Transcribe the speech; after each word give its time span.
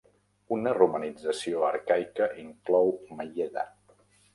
Una 0.55 0.73
romanització 0.77 1.63
arcaica 1.69 2.33
inclou 2.49 2.95
Mayeda. 3.23 3.73